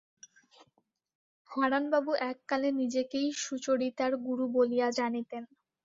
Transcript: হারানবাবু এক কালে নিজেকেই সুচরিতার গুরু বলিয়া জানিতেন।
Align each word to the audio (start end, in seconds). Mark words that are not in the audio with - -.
হারানবাবু 1.49 2.11
এক 2.29 2.37
কালে 2.47 2.69
নিজেকেই 2.79 3.27
সুচরিতার 3.43 4.11
গুরু 4.25 4.45
বলিয়া 4.55 4.87
জানিতেন। 4.99 5.43